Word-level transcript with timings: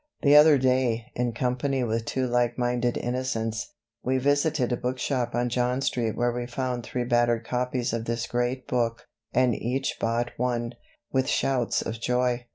The 0.23 0.35
other 0.35 0.57
day, 0.57 1.11
in 1.13 1.31
company 1.31 1.83
with 1.83 2.05
two 2.05 2.25
like 2.25 2.57
minded 2.57 2.97
innocents, 2.97 3.75
we 4.03 4.17
visited 4.17 4.71
a 4.71 4.75
bookshop 4.75 5.35
on 5.35 5.49
John 5.49 5.79
Street 5.81 6.17
where 6.17 6.31
we 6.31 6.47
found 6.47 6.81
three 6.83 7.03
battered 7.03 7.45
copies 7.45 7.93
of 7.93 8.05
this 8.05 8.25
great 8.25 8.67
book, 8.67 9.03
and 9.31 9.53
each 9.53 9.97
bought 9.99 10.31
one, 10.37 10.73
with 11.11 11.27
shouts 11.29 11.83
of 11.83 12.01
joy. 12.01 12.47